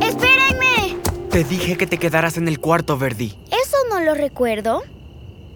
¡Espérenme! 0.00 0.98
Te 1.30 1.44
dije 1.44 1.76
que 1.76 1.86
te 1.86 1.98
quedaras 1.98 2.36
en 2.36 2.48
el 2.48 2.60
cuarto, 2.60 2.98
Verdi. 2.98 3.34
Eso 3.50 3.76
no 3.88 4.00
lo 4.00 4.14
recuerdo. 4.14 4.82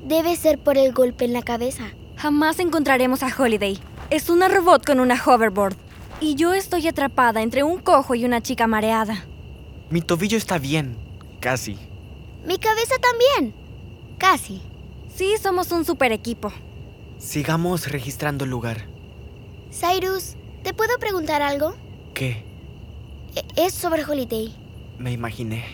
Debe 0.04 0.34
ser 0.36 0.58
por 0.58 0.78
el 0.78 0.92
golpe 0.92 1.26
en 1.26 1.34
la 1.34 1.42
cabeza. 1.42 1.92
Jamás 2.16 2.58
encontraremos 2.58 3.22
a 3.22 3.34
Holiday. 3.36 3.78
Es 4.08 4.30
una 4.30 4.48
robot 4.48 4.86
con 4.86 5.00
una 5.00 5.22
hoverboard. 5.22 5.76
Y 6.20 6.36
yo 6.36 6.54
estoy 6.54 6.88
atrapada 6.88 7.42
entre 7.42 7.64
un 7.64 7.78
cojo 7.78 8.14
y 8.14 8.24
una 8.24 8.40
chica 8.40 8.66
mareada. 8.66 9.26
Mi 9.90 10.00
tobillo 10.00 10.38
está 10.38 10.58
bien. 10.58 10.96
Casi. 11.40 11.76
Mi 12.46 12.56
cabeza 12.58 12.94
también. 12.98 13.67
Casi. 14.18 14.60
Sí, 15.14 15.34
somos 15.42 15.70
un 15.72 15.84
super 15.84 16.12
equipo. 16.12 16.52
Sigamos 17.18 17.90
registrando 17.90 18.44
el 18.44 18.50
lugar. 18.50 18.86
Cyrus, 19.70 20.34
¿te 20.62 20.72
puedo 20.74 20.98
preguntar 20.98 21.42
algo? 21.42 21.74
¿Qué? 22.14 22.44
E- 23.34 23.44
Es 23.66 23.74
sobre 23.74 24.04
Holiday. 24.04 24.52
Me 24.98 25.12
imaginé. 25.12 25.64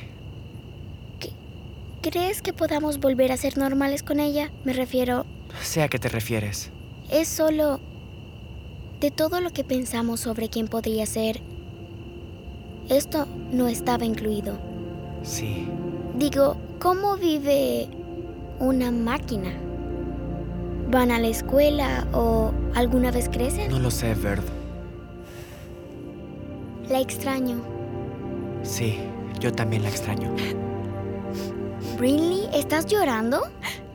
¿Crees 2.03 2.43
que 2.43 2.53
podamos 2.53 3.01
volver 3.01 3.33
a 3.33 3.37
ser 3.39 3.57
normales 3.57 4.03
con 4.03 4.21
ella? 4.21 4.51
Me 4.65 4.75
refiero, 4.75 5.25
Sé 5.63 5.83
a 5.83 5.89
qué 5.89 5.99
te 5.99 6.11
refieres. 6.11 6.71
es 7.11 7.29
solo 7.29 7.81
de 9.01 9.11
todo 9.11 9.41
lo 9.41 9.51
que 9.55 9.65
pensamos 9.65 10.21
sobre 10.21 10.51
quién 10.51 10.69
podría 10.69 11.07
ser. 11.07 11.41
Esto 12.91 13.27
no 13.53 13.69
estaba 13.69 14.05
incluido. 14.05 14.59
Sí. 15.23 15.67
Digo, 16.19 16.59
¿cómo 16.79 17.17
vive 17.17 17.89
una 18.59 18.91
máquina? 18.91 19.51
¿Van 20.91 21.11
a 21.11 21.19
la 21.19 21.29
escuela 21.29 22.07
o 22.13 22.53
alguna 22.75 23.11
vez 23.11 23.29
crecen? 23.29 23.71
No 23.71 23.79
lo 23.79 23.91
sé, 23.91 24.15
Verd. 24.15 24.45
La 26.89 27.01
extraño. 27.01 27.57
Sí, 28.63 28.99
yo 29.41 29.53
también 29.53 29.83
la 29.83 29.89
extraño. 29.89 30.31
Brinley, 31.99 32.49
¿estás 32.53 32.87
llorando? 32.87 33.43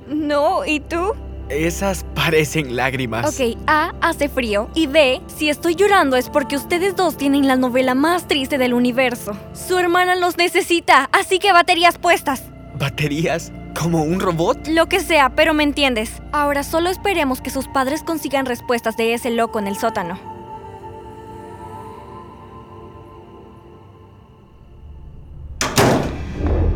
No, 0.08 0.66
¿y 0.66 0.80
tú? 0.80 1.14
Esas 1.50 2.06
parecen 2.14 2.76
lágrimas. 2.76 3.28
Ok, 3.40 3.58
A, 3.66 3.94
hace 4.02 4.30
frío. 4.30 4.70
Y 4.76 4.88
B, 4.88 5.22
si 5.28 5.50
estoy 5.50 5.76
llorando 5.76 6.16
es 6.16 6.30
porque 6.30 6.56
ustedes 6.56 6.96
dos 6.96 7.18
tienen 7.18 7.48
la 7.48 7.56
novela 7.56 7.96
más 7.96 8.28
triste 8.28 8.58
del 8.58 8.74
universo. 8.74 9.34
Su 9.54 9.78
hermana 9.80 10.16
los 10.16 10.38
necesita, 10.38 11.10
así 11.12 11.40
que 11.40 11.52
baterías 11.52 11.98
puestas. 11.98 12.44
¿Baterías? 12.78 13.52
¿Como 13.78 14.04
un 14.04 14.20
robot? 14.20 14.68
Lo 14.68 14.88
que 14.88 15.00
sea, 15.00 15.36
pero 15.36 15.54
me 15.54 15.64
entiendes. 15.64 16.22
Ahora 16.32 16.64
solo 16.64 16.90
esperemos 16.90 17.42
que 17.42 17.50
sus 17.50 17.68
padres 17.68 18.04
consigan 18.04 18.46
respuestas 18.46 18.98
de 18.98 19.14
ese 19.14 19.30
loco 19.32 19.60
en 19.60 19.68
el 19.68 19.78
sótano. 19.78 20.20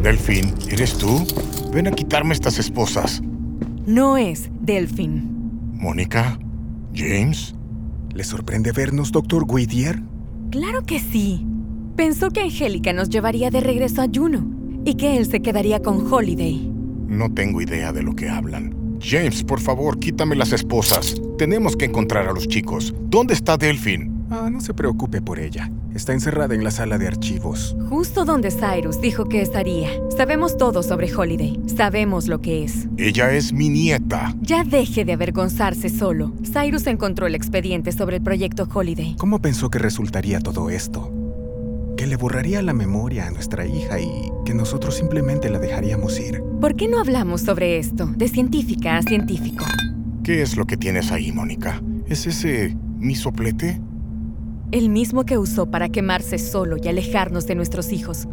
Delfín, 0.02 0.54
¿eres 0.70 0.98
tú? 0.98 1.26
Ven 1.72 1.88
a 1.88 1.92
quitarme 1.92 2.34
estas 2.34 2.60
esposas. 2.60 3.22
No 3.86 4.18
es 4.18 4.50
Delfín. 4.62 5.72
Mónica, 5.74 6.38
James, 6.94 7.56
¿Le 8.14 8.24
sorprende 8.24 8.72
vernos, 8.72 9.12
doctor 9.12 9.44
Whittier? 9.48 10.00
Claro 10.52 10.84
que 10.84 11.00
sí. 11.00 11.48
Pensó 11.96 12.30
que 12.30 12.42
Angélica 12.42 12.94
nos 12.94 13.10
llevaría 13.10 13.50
de 13.50 13.60
regreso 13.60 14.04
a 14.04 14.08
Juno 14.14 14.46
y 14.86 14.96
que 14.96 15.18
él 15.18 15.26
se 15.26 15.42
quedaría 15.42 15.82
con 15.82 16.14
Holiday. 16.14 16.73
No 17.14 17.34
tengo 17.34 17.62
idea 17.62 17.94
de 17.94 18.04
lo 18.04 18.16
que 18.16 18.30
hablan. 18.30 18.76
James, 19.00 19.44
por 19.44 19.60
favor, 19.60 20.00
quítame 20.00 20.36
las 20.36 20.54
esposas. 20.54 21.22
Tenemos 21.38 21.76
que 21.76 21.86
encontrar 21.86 22.28
a 22.28 22.34
los 22.34 22.48
chicos. 22.48 22.94
¿Dónde 23.10 23.34
está 23.34 23.58
Delfín? 23.58 24.14
Ah, 24.30 24.50
no 24.50 24.62
se 24.62 24.74
preocupe 24.74 25.22
por 25.22 25.40
ella. 25.40 25.70
Está 25.94 26.14
encerrada 26.14 26.56
en 26.56 26.64
la 26.64 26.72
sala 26.72 26.98
de 26.98 27.08
archivos. 27.08 27.76
Justo 27.90 28.26
donde 28.26 28.50
Cyrus 28.50 29.00
dijo 29.00 29.26
que 29.26 29.42
estaría. 29.42 29.90
Sabemos 30.18 30.58
todo 30.58 30.82
sobre 30.82 31.14
Holiday. 31.14 31.60
Sabemos 31.68 32.28
lo 32.28 32.42
que 32.42 32.64
es. 32.64 32.88
Ella 32.98 33.32
es 33.34 33.54
mi 33.54 33.70
nieta. 33.70 34.34
Ya 34.42 34.64
deje 34.64 35.06
de 35.06 35.14
avergonzarse 35.14 35.90
solo. 35.90 36.34
Cyrus 36.44 36.88
encontró 36.88 37.28
el 37.28 37.36
expediente 37.36 37.92
sobre 37.92 38.18
el 38.18 38.24
proyecto 38.24 38.68
Holiday. 38.74 39.16
¿Cómo 39.20 39.40
pensó 39.40 39.70
que 39.70 39.78
resultaría 39.78 40.40
todo 40.40 40.72
esto? 40.72 41.12
Que 42.04 42.08
le 42.08 42.18
borraría 42.18 42.62
la 42.62 42.74
memoria 42.74 43.28
a 43.28 43.32
nuestra 43.32 43.66
hija 43.66 43.98
y 43.98 44.30
que 44.44 44.54
nosotros 44.54 44.94
simplemente 44.94 45.50
la 45.50 45.58
dejaríamos 45.58 46.20
ir. 46.20 46.44
¿Por 46.60 46.76
qué 46.76 46.90
no 46.90 47.00
hablamos 47.00 47.40
sobre 47.40 47.78
esto, 47.78 48.08
de 48.08 48.28
científica 48.28 48.98
a 48.98 49.04
científico? 49.04 49.64
¿Qué 50.22 50.42
es 50.42 50.58
lo 50.58 50.66
que 50.66 50.76
tienes 50.76 51.14
ahí, 51.14 51.32
Mónica? 51.32 51.82
¿Es 52.06 52.28
ese 52.28 52.76
mi 52.98 53.16
soplete? 53.16 53.80
El 54.74 54.90
mismo 54.90 55.24
que 55.24 55.38
usó 55.38 55.72
para 55.72 55.88
quemarse 55.88 56.40
solo 56.40 56.76
y 56.76 56.90
alejarnos 56.90 57.48
de 57.48 57.56
nuestros 57.56 57.94
hijos. 57.94 58.28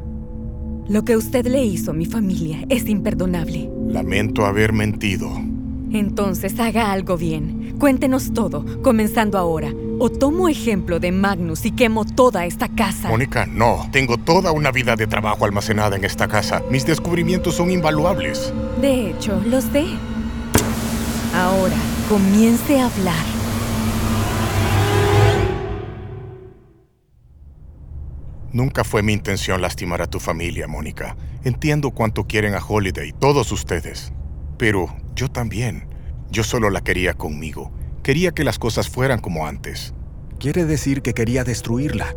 Lo 0.88 1.04
que 1.04 1.16
usted 1.16 1.46
le 1.46 1.62
hizo 1.64 1.92
a 1.92 1.94
mi 1.94 2.06
familia 2.06 2.66
es 2.70 2.88
imperdonable. 2.88 3.70
Lamento 3.86 4.46
haber 4.46 4.72
mentido. 4.72 5.30
Entonces 5.92 6.58
haga 6.58 6.90
algo 6.90 7.16
bien. 7.16 7.76
Cuéntenos 7.78 8.34
todo, 8.34 8.82
comenzando 8.82 9.38
ahora. 9.38 9.72
O 10.02 10.08
tomo 10.08 10.48
ejemplo 10.48 10.98
de 10.98 11.12
Magnus 11.12 11.66
y 11.66 11.72
quemo 11.72 12.06
toda 12.06 12.46
esta 12.46 12.68
casa. 12.68 13.10
Mónica, 13.10 13.44
no. 13.44 13.86
Tengo 13.92 14.16
toda 14.16 14.50
una 14.50 14.72
vida 14.72 14.96
de 14.96 15.06
trabajo 15.06 15.44
almacenada 15.44 15.94
en 15.94 16.06
esta 16.06 16.26
casa. 16.26 16.62
Mis 16.70 16.86
descubrimientos 16.86 17.56
son 17.56 17.70
invaluables. 17.70 18.50
De 18.80 19.10
hecho, 19.10 19.38
los 19.44 19.64
sé. 19.64 19.84
Ahora, 21.34 21.76
comience 22.08 22.80
a 22.80 22.86
hablar. 22.86 23.24
Nunca 28.54 28.84
fue 28.84 29.02
mi 29.02 29.12
intención 29.12 29.60
lastimar 29.60 30.00
a 30.00 30.06
tu 30.06 30.18
familia, 30.18 30.66
Mónica. 30.66 31.14
Entiendo 31.44 31.90
cuánto 31.90 32.26
quieren 32.26 32.54
a 32.54 32.64
Holiday, 32.66 33.12
todos 33.12 33.52
ustedes. 33.52 34.14
Pero 34.56 34.96
yo 35.14 35.30
también. 35.30 35.90
Yo 36.30 36.42
solo 36.42 36.70
la 36.70 36.80
quería 36.80 37.12
conmigo. 37.12 37.70
Quería 38.10 38.32
que 38.32 38.42
las 38.42 38.58
cosas 38.58 38.88
fueran 38.88 39.20
como 39.20 39.46
antes. 39.46 39.94
Quiere 40.40 40.64
decir 40.64 41.00
que 41.00 41.14
quería 41.14 41.44
destruirla. 41.44 42.16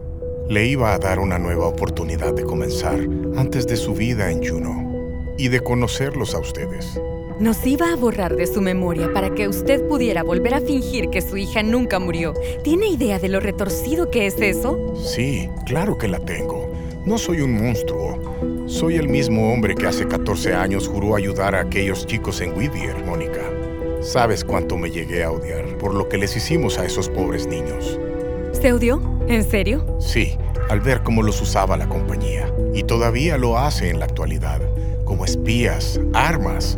Le 0.50 0.66
iba 0.66 0.92
a 0.92 0.98
dar 0.98 1.20
una 1.20 1.38
nueva 1.38 1.68
oportunidad 1.68 2.34
de 2.34 2.42
comenzar 2.42 3.00
antes 3.38 3.68
de 3.68 3.78
su 3.78 3.94
vida 3.94 4.32
en 4.32 4.44
Juno 4.44 5.36
y 5.38 5.50
de 5.50 5.60
conocerlos 5.60 6.34
a 6.34 6.40
ustedes. 6.40 7.00
Nos 7.40 7.64
iba 7.68 7.94
a 7.94 7.96
borrar 7.96 8.36
de 8.36 8.48
su 8.48 8.60
memoria 8.60 9.14
para 9.14 9.36
que 9.36 9.48
usted 9.48 9.88
pudiera 9.88 10.24
volver 10.24 10.56
a 10.56 10.62
fingir 10.62 11.12
que 11.12 11.22
su 11.22 11.38
hija 11.38 11.62
nunca 11.62 12.00
murió. 12.00 12.34
¿Tiene 12.64 12.88
idea 12.88 13.20
de 13.20 13.30
lo 13.30 13.40
retorcido 13.40 14.10
que 14.10 14.26
es 14.26 14.42
eso? 14.42 14.96
Sí, 14.96 15.48
claro 15.68 16.00
que 16.00 16.08
la 16.08 16.18
tengo. 16.18 16.74
No 17.06 17.20
soy 17.20 17.42
un 17.42 17.54
monstruo. 17.54 18.66
Soy 18.66 18.96
el 18.96 19.10
mismo 19.10 19.54
hombre 19.54 19.76
que 19.76 19.86
hace 19.86 20.08
14 20.08 20.56
años 20.56 20.88
juró 20.88 21.16
ayudar 21.16 21.54
a 21.54 21.62
aquellos 21.62 22.08
chicos 22.08 22.42
en 22.42 22.58
Whittier, 22.58 23.06
Mónica. 23.06 23.44
Sabes 24.04 24.44
cuánto 24.44 24.78
me 24.78 24.92
llegué 24.92 25.24
a 25.24 25.32
odiar 25.32 25.78
por 25.78 25.94
lo 25.94 26.10
que 26.10 26.18
les 26.18 26.36
hicimos 26.36 26.78
a 26.78 26.86
esos 26.86 27.08
pobres 27.08 27.48
niños. 27.48 27.98
¿Se 28.52 28.74
odió? 28.74 29.02
¿En 29.30 29.50
serio? 29.50 29.98
Sí, 30.02 30.38
al 30.70 30.82
ver 30.82 31.04
cómo 31.04 31.24
los 31.24 31.42
usaba 31.42 31.78
la 31.78 31.88
compañía. 31.88 32.54
Y 32.74 32.84
todavía 32.84 33.38
lo 33.38 33.58
hace 33.58 33.90
en 33.90 34.00
la 34.00 34.06
actualidad, 34.06 34.62
como 35.06 35.24
espías, 35.24 36.02
armas. 36.14 36.78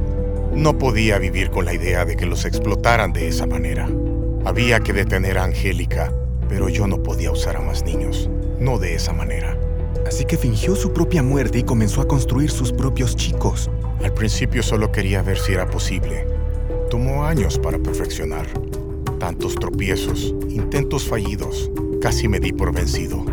No 0.54 0.78
podía 0.78 1.18
vivir 1.18 1.50
con 1.50 1.66
la 1.66 1.74
idea 1.74 2.06
de 2.06 2.16
que 2.16 2.28
los 2.28 2.46
explotaran 2.46 3.12
de 3.12 3.28
esa 3.28 3.48
manera. 3.48 3.90
Había 4.46 4.80
que 4.80 4.94
detener 4.94 5.40
a 5.40 5.46
Angélica, 5.46 6.14
pero 6.48 6.70
yo 6.70 6.86
no 6.86 7.02
podía 7.02 7.32
usar 7.32 7.58
a 7.58 7.62
más 7.62 7.84
niños. 7.84 8.30
No 8.60 8.78
de 8.78 8.94
esa 8.94 9.14
manera. 9.14 9.58
Así 10.06 10.26
que 10.26 10.38
fingió 10.38 10.76
su 10.76 10.94
propia 10.94 11.24
muerte 11.24 11.58
y 11.58 11.64
comenzó 11.64 12.02
a 12.02 12.08
construir 12.08 12.52
sus 12.52 12.72
propios 12.72 13.16
chicos. 13.16 13.72
Al 14.04 14.14
principio 14.14 14.62
solo 14.62 14.92
quería 14.92 15.24
ver 15.24 15.40
si 15.40 15.54
era 15.54 15.66
posible. 15.66 16.45
Tomó 16.90 17.26
años 17.26 17.58
para 17.58 17.80
perfeccionar. 17.80 18.48
Tantos 19.20 19.56
tropiezos, 19.56 20.36
intentos 20.50 21.06
fallidos. 21.06 21.72
Casi 22.02 22.28
me 22.28 22.40
di 22.40 22.54
por 22.54 22.74
vencido. 22.74 23.26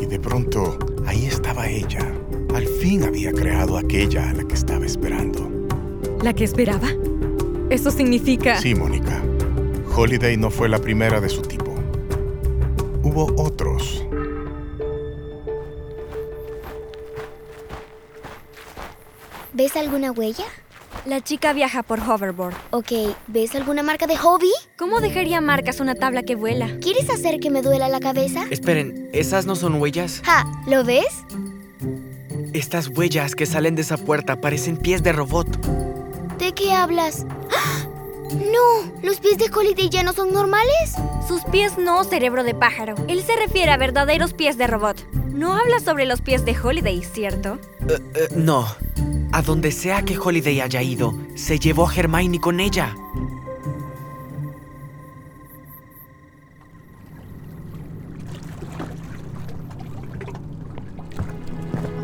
Y 0.00 0.06
de 0.06 0.20
pronto, 0.20 0.78
ahí 1.04 1.26
estaba 1.26 1.68
ella. 1.68 2.06
Al 2.54 2.66
fin 2.66 3.02
había 3.04 3.32
creado 3.32 3.76
aquella 3.76 4.30
a 4.30 4.32
la 4.34 4.44
que 4.44 4.54
estaba 4.54 4.86
esperando. 4.86 5.50
¿La 6.22 6.32
que 6.32 6.44
esperaba? 6.44 6.88
Eso 7.70 7.90
significa... 7.90 8.60
Sí, 8.60 8.74
Mónica. 8.74 9.20
Holiday 9.96 10.36
no 10.36 10.50
fue 10.50 10.68
la 10.68 10.78
primera 10.78 11.20
de 11.20 11.28
su 11.28 11.42
tipo. 11.42 11.74
Hubo 13.02 13.32
otros. 13.42 14.04
¿Ves 19.52 19.76
alguna 19.76 20.12
huella? 20.12 20.46
La 21.06 21.22
chica 21.22 21.54
viaja 21.54 21.82
por 21.82 21.98
hoverboard. 22.00 22.54
Ok, 22.70 22.92
¿ves 23.26 23.54
alguna 23.54 23.82
marca 23.82 24.06
de 24.06 24.16
hobby? 24.16 24.50
¿Cómo 24.76 25.00
dejaría 25.00 25.40
marcas 25.40 25.80
una 25.80 25.94
tabla 25.94 26.22
que 26.22 26.34
vuela? 26.34 26.68
¿Quieres 26.80 27.08
hacer 27.08 27.40
que 27.40 27.50
me 27.50 27.62
duela 27.62 27.88
la 27.88 28.00
cabeza? 28.00 28.44
Esperen, 28.50 29.08
¿esas 29.14 29.46
no 29.46 29.56
son 29.56 29.80
huellas? 29.80 30.20
Ja, 30.24 30.44
¿lo 30.66 30.84
ves? 30.84 31.24
Estas 32.52 32.88
huellas 32.88 33.34
que 33.34 33.46
salen 33.46 33.76
de 33.76 33.82
esa 33.82 33.96
puerta 33.96 34.40
parecen 34.42 34.76
pies 34.76 35.02
de 35.02 35.12
robot. 35.12 35.46
¿De 36.38 36.52
qué 36.52 36.72
hablas? 36.72 37.24
¡Ah! 37.50 37.86
No, 38.34 38.92
¿los 39.02 39.20
pies 39.20 39.38
de 39.38 39.50
Holiday 39.52 39.88
ya 39.88 40.02
no 40.02 40.12
son 40.12 40.32
normales? 40.32 40.94
Sus 41.26 41.42
pies 41.44 41.78
no, 41.78 42.04
cerebro 42.04 42.44
de 42.44 42.54
pájaro. 42.54 42.94
Él 43.08 43.22
se 43.22 43.34
refiere 43.36 43.72
a 43.72 43.76
verdaderos 43.78 44.34
pies 44.34 44.58
de 44.58 44.66
robot. 44.66 45.02
No 45.32 45.56
habla 45.56 45.80
sobre 45.80 46.04
los 46.04 46.20
pies 46.20 46.44
de 46.44 46.56
Holiday, 46.60 47.02
¿cierto? 47.02 47.58
Eh, 47.88 47.98
eh, 48.14 48.28
no. 48.36 48.66
A 49.32 49.42
donde 49.42 49.70
sea 49.70 50.02
que 50.02 50.18
Holiday 50.18 50.60
haya 50.60 50.82
ido, 50.82 51.14
se 51.36 51.60
llevó 51.60 51.88
a 51.88 51.94
Hermione 51.94 52.40
con 52.40 52.58
ella. 52.58 52.96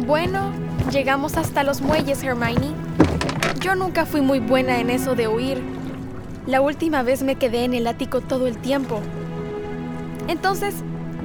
Bueno, 0.07 0.53
llegamos 0.93 1.37
hasta 1.37 1.65
los 1.65 1.81
muelles, 1.81 2.23
Hermione. 2.23 2.71
Yo 3.61 3.75
nunca 3.75 4.07
fui 4.07 4.21
muy 4.21 4.39
buena 4.39 4.79
en 4.79 4.89
eso 4.89 5.17
de 5.17 5.27
huir. 5.27 5.61
La 6.47 6.61
última 6.61 7.03
vez 7.03 7.25
me 7.25 7.35
quedé 7.35 7.65
en 7.65 7.75
el 7.75 7.89
ático 7.89 8.21
todo 8.21 8.47
el 8.47 8.57
tiempo. 8.59 9.01
Entonces, 10.29 10.77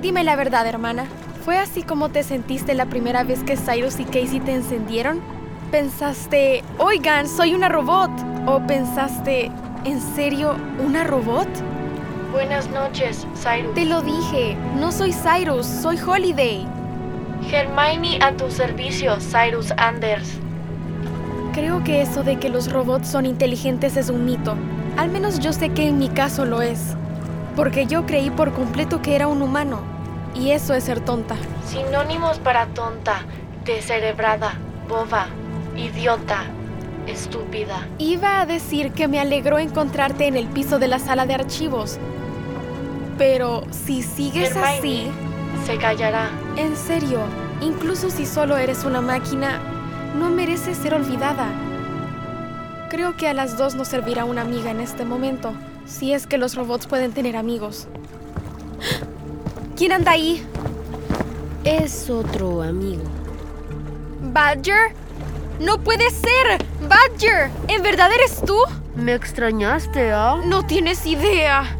dime 0.01 0.23
la 0.23 0.35
verdad, 0.35 0.65
hermana. 0.65 1.05
¿Fue 1.45 1.59
así 1.59 1.83
como 1.83 2.09
te 2.09 2.23
sentiste 2.23 2.73
la 2.73 2.87
primera 2.87 3.23
vez 3.23 3.43
que 3.43 3.55
Cyrus 3.55 3.99
y 3.99 4.05
Casey 4.05 4.39
te 4.39 4.53
encendieron? 4.55 5.40
¿Pensaste, 5.71 6.65
oigan, 6.79 7.29
soy 7.29 7.55
una 7.55 7.69
robot? 7.69 8.11
¿O 8.45 8.59
pensaste, 8.67 9.49
en 9.85 10.01
serio, 10.01 10.57
una 10.85 11.05
robot? 11.05 11.47
Buenas 12.33 12.69
noches, 12.71 13.25
Cyrus. 13.41 13.73
Te 13.73 13.85
lo 13.85 14.01
dije, 14.01 14.57
no 14.75 14.91
soy 14.91 15.13
Cyrus, 15.13 15.65
soy 15.65 15.97
Holiday. 15.97 16.67
Hermione 17.49 18.19
a 18.21 18.33
tu 18.33 18.51
servicio, 18.51 19.15
Cyrus 19.21 19.71
Anders. 19.77 20.39
Creo 21.53 21.81
que 21.85 22.01
eso 22.01 22.21
de 22.23 22.37
que 22.37 22.49
los 22.49 22.69
robots 22.69 23.07
son 23.07 23.25
inteligentes 23.25 23.95
es 23.95 24.09
un 24.09 24.25
mito. 24.25 24.57
Al 24.97 25.09
menos 25.09 25.39
yo 25.39 25.53
sé 25.53 25.69
que 25.69 25.87
en 25.87 25.99
mi 25.99 26.09
caso 26.09 26.43
lo 26.43 26.61
es. 26.61 26.97
Porque 27.55 27.85
yo 27.85 28.05
creí 28.05 28.29
por 28.29 28.51
completo 28.51 29.01
que 29.01 29.15
era 29.15 29.27
un 29.27 29.41
humano. 29.41 29.79
Y 30.35 30.51
eso 30.51 30.73
es 30.73 30.83
ser 30.83 30.99
tonta. 30.99 31.37
Sinónimos 31.65 32.39
para 32.39 32.65
tonta, 32.67 33.21
descerebrada, 33.63 34.55
boba, 34.89 35.27
idiota, 35.75 36.43
estúpida. 37.07 37.87
Iba 37.97 38.41
a 38.41 38.45
decir 38.45 38.91
que 38.91 39.07
me 39.07 39.19
alegró 39.19 39.59
encontrarte 39.59 40.27
en 40.27 40.35
el 40.35 40.47
piso 40.47 40.79
de 40.79 40.87
la 40.87 40.99
sala 40.99 41.25
de 41.25 41.33
archivos. 41.35 41.97
Pero 43.17 43.63
si 43.71 44.01
sigues 44.01 44.51
Hermione 44.51 44.77
así, 44.77 45.07
Se 45.65 45.77
callará. 45.77 46.29
en 46.57 46.75
serio, 46.75 47.19
incluso 47.61 48.09
si 48.09 48.25
solo 48.25 48.57
eres 48.57 48.83
una 48.83 49.01
máquina, 49.01 49.59
no 50.17 50.29
mereces 50.29 50.77
ser 50.77 50.93
olvidada. 50.93 51.47
Creo 52.89 53.15
que 53.15 53.27
a 53.27 53.33
las 53.33 53.57
dos 53.57 53.75
nos 53.75 53.87
servirá 53.87 54.25
una 54.25 54.41
amiga 54.41 54.71
en 54.71 54.79
este 54.81 55.05
momento, 55.05 55.53
si 55.85 56.13
es 56.13 56.27
que 56.27 56.37
los 56.37 56.55
robots 56.55 56.87
pueden 56.87 57.11
tener 57.13 57.37
amigos. 57.37 57.87
¿Quién 59.77 59.93
anda 59.93 60.11
ahí? 60.11 60.43
Es 61.63 62.09
otro 62.09 62.61
amigo. 62.63 63.03
¿Badger? 64.33 64.93
¡No 65.61 65.77
puede 65.77 66.09
ser! 66.09 66.65
¡Badger! 66.89 67.51
¿En 67.67 67.83
verdad 67.83 68.09
eres 68.11 68.41
tú? 68.43 68.57
¿Me 68.95 69.13
extrañaste, 69.13 70.11
ah? 70.11 70.41
No 70.43 70.65
tienes 70.65 71.05
idea. 71.05 71.77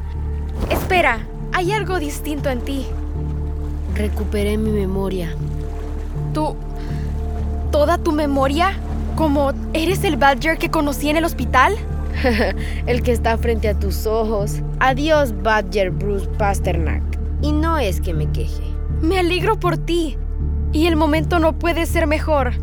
Espera, 0.70 1.26
hay 1.52 1.72
algo 1.72 1.98
distinto 1.98 2.52
en 2.52 2.62
ti. 2.62 2.86
Recuperé 3.96 4.60
mi 4.60 4.70
memoria. 4.70 5.34
¿Tú... 6.32 6.56
toda 7.72 7.98
tu 7.98 8.12
memoria? 8.12 8.74
¿Como 9.16 9.52
eres 9.74 10.04
el 10.04 10.16
Badger 10.16 10.60
que 10.60 10.70
conocí 10.70 11.10
en 11.10 11.18
el 11.18 11.26
hospital? 11.26 11.76
el 12.86 13.02
que 13.02 13.12
está 13.12 13.36
frente 13.40 13.68
a 13.68 13.80
tus 13.80 14.06
ojos. 14.06 14.58
Adiós, 14.80 15.34
Badger 15.42 15.90
Bruce 15.90 16.28
Pasternak. 16.38 17.02
Y 17.42 17.52
no 17.52 17.80
es 17.80 18.00
que 18.00 18.14
me 18.14 18.32
queje. 18.32 18.64
Me 19.02 19.18
alegro 19.18 19.60
por 19.60 19.80
ti. 19.80 20.20
Y 20.72 20.86
el 20.86 20.96
momento 20.96 21.40
no 21.40 21.58
puede 21.58 21.88
ser 21.88 22.06
mejor. 22.06 22.54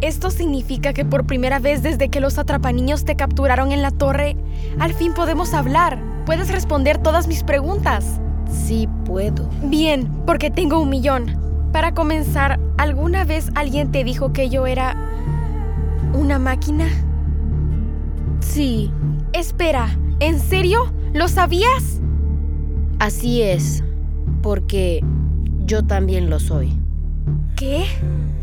Esto 0.00 0.30
significa 0.30 0.92
que 0.92 1.04
por 1.04 1.26
primera 1.26 1.58
vez 1.58 1.82
desde 1.82 2.08
que 2.08 2.20
los 2.20 2.38
atrapaniños 2.38 3.04
te 3.04 3.16
capturaron 3.16 3.72
en 3.72 3.82
la 3.82 3.90
torre, 3.90 4.36
al 4.78 4.94
fin 4.94 5.12
podemos 5.14 5.54
hablar. 5.54 5.98
Puedes 6.24 6.50
responder 6.50 6.98
todas 6.98 7.26
mis 7.26 7.42
preguntas. 7.42 8.20
Sí 8.50 8.88
puedo. 9.04 9.48
Bien, 9.64 10.08
porque 10.26 10.50
tengo 10.50 10.80
un 10.80 10.90
millón. 10.90 11.36
Para 11.72 11.94
comenzar, 11.94 12.60
¿alguna 12.78 13.24
vez 13.24 13.50
alguien 13.54 13.90
te 13.90 14.04
dijo 14.04 14.32
que 14.32 14.48
yo 14.48 14.66
era 14.66 14.96
una 16.14 16.38
máquina? 16.38 16.86
Sí, 18.40 18.92
Espera, 19.32 19.96
¿en 20.20 20.40
serio? 20.40 20.92
¿Lo 21.12 21.28
sabías? 21.28 22.00
así 22.98 23.42
es. 23.42 23.84
Porque 24.42 25.04
yo 25.64 25.84
también 25.84 26.30
lo 26.30 26.40
soy. 26.40 26.72
¿Qué? 27.56 27.84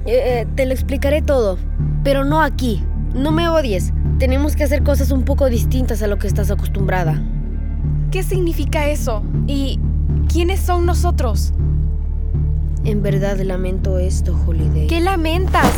Eh, 0.06 0.42
eh, 0.42 0.48
te 0.56 0.68
lo 0.68 0.74
explicaré 0.74 1.22
todo, 1.22 1.58
pero 2.04 2.26
no 2.26 2.42
aquí. 2.42 2.84
No 3.14 3.32
me 3.32 3.48
odies. 3.48 3.92
Tenemos 4.20 4.56
que 4.56 4.64
hacer 4.64 4.84
cosas 4.84 5.12
un 5.12 5.24
poco 5.24 5.50
distintas 5.50 6.02
a 6.04 6.08
lo 6.08 6.18
que 6.18 6.28
estás 6.28 6.52
acostumbrada. 6.52 7.22
¿Qué 8.12 8.22
significa 8.22 8.88
eso? 8.88 9.24
¿Y 9.48 9.80
quiénes 10.32 10.60
son 10.60 10.86
nosotros? 10.86 11.54
En 12.84 13.02
verdad 13.02 13.40
lamento 13.40 13.98
esto, 13.98 14.40
Holiday. 14.46 14.88
¿Qué 14.88 15.00
lamentas? 15.00 15.72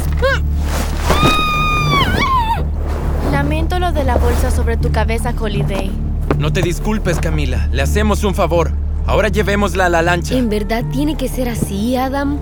Lamento 3.32 3.80
lo 3.80 3.94
de 3.94 4.04
la 4.04 4.18
bolsa 4.18 4.52
sobre 4.52 4.76
tu 4.76 4.92
cabeza, 4.92 5.34
Holiday. 5.40 5.90
No 6.38 6.52
te 6.52 6.62
disculpes, 6.62 7.20
Camila. 7.20 7.70
Le 7.72 7.82
hacemos 7.82 8.24
un 8.26 8.36
favor. 8.36 8.72
Ahora 9.06 9.30
llevémosla 9.30 9.86
a 9.86 9.90
la 9.90 10.02
lancha. 10.02 10.36
¿En 10.36 10.50
verdad 10.50 10.84
tiene 10.92 11.16
que 11.16 11.30
ser 11.30 11.48
así, 11.48 11.96
Adam? 11.96 12.38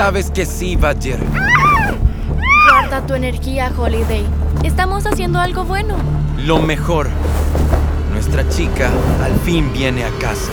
Sabes 0.00 0.30
que 0.30 0.46
sí, 0.46 0.76
Badger. 0.76 1.18
Guarda 2.70 3.06
tu 3.06 3.12
energía, 3.12 3.70
Holiday. 3.76 4.24
Estamos 4.64 5.04
haciendo 5.04 5.38
algo 5.38 5.64
bueno. 5.64 5.94
Lo 6.38 6.58
mejor. 6.58 7.10
Nuestra 8.10 8.48
chica 8.48 8.88
al 9.22 9.34
fin 9.40 9.70
viene 9.74 10.04
a 10.04 10.10
casa. 10.12 10.52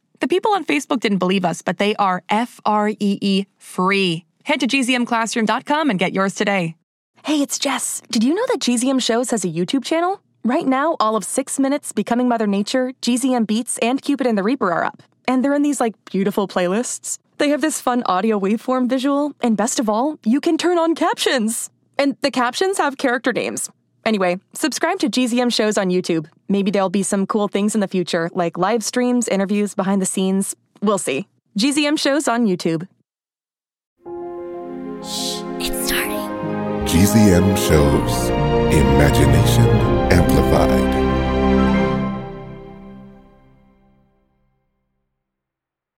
The 0.21 0.27
people 0.27 0.51
on 0.51 0.65
Facebook 0.65 0.99
didn't 0.99 1.17
believe 1.17 1.43
us, 1.43 1.63
but 1.63 1.79
they 1.79 1.95
are 1.95 2.21
F 2.29 2.59
R 2.63 2.89
E 2.89 2.95
E 2.99 3.45
free. 3.57 4.25
Head 4.43 4.59
to 4.59 4.67
gzmclassroom.com 4.67 5.89
and 5.89 5.97
get 5.97 6.13
yours 6.13 6.35
today. 6.35 6.75
Hey, 7.25 7.41
it's 7.41 7.57
Jess. 7.57 8.03
Did 8.11 8.23
you 8.23 8.35
know 8.35 8.45
that 8.49 8.59
GZM 8.59 9.01
Shows 9.01 9.31
has 9.31 9.43
a 9.43 9.47
YouTube 9.47 9.83
channel? 9.83 10.21
Right 10.43 10.67
now, 10.67 10.95
all 10.99 11.15
of 11.15 11.23
Six 11.23 11.57
Minutes, 11.59 11.91
Becoming 11.91 12.27
Mother 12.27 12.45
Nature, 12.45 12.93
GZM 13.01 13.47
Beats, 13.47 13.79
and 13.79 13.99
Cupid 13.99 14.27
and 14.27 14.37
the 14.37 14.43
Reaper 14.43 14.71
are 14.71 14.83
up. 14.83 15.01
And 15.27 15.43
they're 15.43 15.55
in 15.55 15.63
these, 15.63 15.79
like, 15.79 15.93
beautiful 16.05 16.47
playlists. 16.47 17.17
They 17.39 17.49
have 17.49 17.61
this 17.61 17.81
fun 17.81 18.03
audio 18.05 18.39
waveform 18.39 18.89
visual, 18.89 19.33
and 19.41 19.57
best 19.57 19.79
of 19.79 19.89
all, 19.89 20.19
you 20.23 20.39
can 20.39 20.57
turn 20.57 20.77
on 20.77 20.93
captions. 20.93 21.71
And 21.97 22.15
the 22.21 22.31
captions 22.31 22.77
have 22.77 22.97
character 22.97 23.33
names. 23.33 23.69
Anyway, 24.05 24.39
subscribe 24.53 24.99
to 24.99 25.09
GZM 25.09 25.53
Shows 25.53 25.77
on 25.77 25.89
YouTube. 25.89 26.27
Maybe 26.49 26.71
there'll 26.71 26.89
be 26.89 27.03
some 27.03 27.25
cool 27.27 27.47
things 27.47 27.75
in 27.75 27.81
the 27.81 27.87
future, 27.87 28.29
like 28.33 28.57
live 28.57 28.83
streams, 28.83 29.27
interviews, 29.27 29.73
behind 29.75 30.01
the 30.01 30.05
scenes. 30.05 30.55
We'll 30.81 30.97
see. 30.97 31.27
GZM 31.57 31.99
Shows 31.99 32.27
on 32.27 32.45
YouTube. 32.47 32.87
Shh, 35.03 35.41
It's 35.59 35.87
starting. 35.87 36.11
GZM 36.85 37.55
shows 37.57 38.29
Imagination 38.73 39.67
Amplified. 40.11 41.00